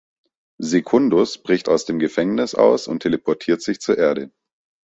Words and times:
Secundus 0.59 1.37
bricht 1.37 1.69
aus 1.69 1.85
dem 1.85 1.99
Gefängnis 1.99 2.55
aus 2.55 2.87
und 2.87 3.01
teleportiert 3.03 3.61
sich 3.61 3.79
zur 3.79 3.99
Erde. 3.99 4.31